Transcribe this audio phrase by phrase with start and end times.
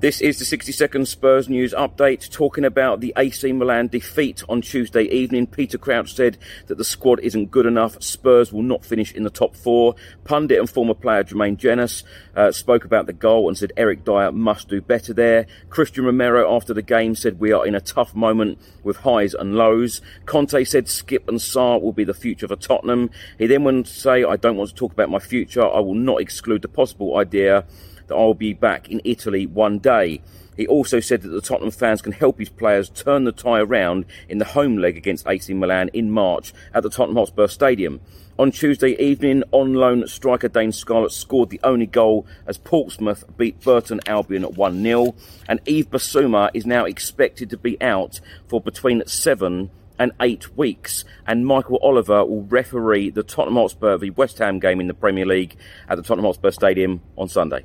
[0.00, 4.60] This is the 60 second Spurs news update talking about the AC Milan defeat on
[4.60, 5.48] Tuesday evening.
[5.48, 8.00] Peter Crouch said that the squad isn't good enough.
[8.00, 9.96] Spurs will not finish in the top four.
[10.22, 12.04] Pundit and former player Jermaine Jenas
[12.36, 15.48] uh, spoke about the goal and said Eric Dier must do better there.
[15.68, 19.56] Cristian Romero after the game said we are in a tough moment with highs and
[19.56, 20.00] lows.
[20.26, 23.10] Conte said Skipp and Sarr will be the future for Tottenham.
[23.36, 25.68] He then went to say, I don't want to talk about my future.
[25.68, 27.64] I will not exclude the possible idea
[28.08, 30.20] that I'll be back in Italy one day.
[30.56, 34.04] He also said that the Tottenham fans can help his players turn the tie around
[34.28, 38.00] in the home leg against AC Milan in March at the Tottenham Hotspur Stadium.
[38.40, 43.60] On Tuesday evening, on loan striker Dane Scarlett scored the only goal as Portsmouth beat
[43.60, 45.14] Burton Albion at 1 0.
[45.48, 51.04] And Yves Bissouma is now expected to be out for between seven and eight weeks.
[51.26, 55.26] And Michael Oliver will referee the Tottenham Hotspur v West Ham game in the Premier
[55.26, 55.56] League
[55.88, 57.64] at the Tottenham Hotspur Stadium on Sunday.